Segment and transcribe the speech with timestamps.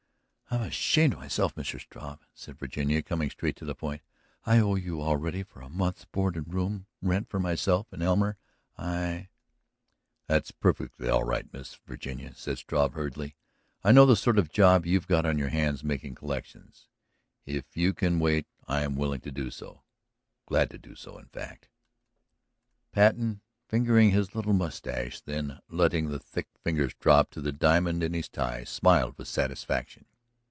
[0.53, 1.79] "I am ashamed of myself, Mr.
[1.79, 4.01] Struve," said Virginia, coming straight to the point.
[4.45, 8.37] "I owe you already for a month's board and room rent for myself and Elmer.
[8.77, 9.29] I..."
[10.27, 13.37] "That's perfectly all right, Miss Virginia," said Struve hurriedly.
[13.81, 16.89] "I know the sort of job you've got on your hands making collections.
[17.45, 19.83] If you can wait I am willing to do so.
[20.47, 21.69] Glad to do so, in fact."
[22.91, 23.39] Patten,
[23.69, 28.27] fingering his little mustache, then letting his thick fingers drop to the diamond in his
[28.27, 30.07] tie, smiled with satisfaction.